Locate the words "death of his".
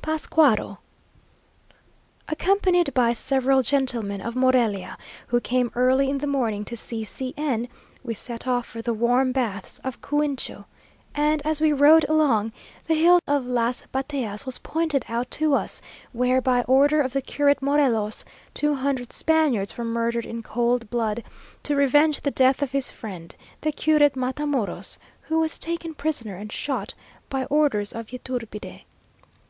22.30-22.90